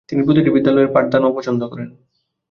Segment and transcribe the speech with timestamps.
[0.09, 1.89] তিনি প্রতিটি বিদ্যালয়ের পাঠদান অপছন্দ করেন।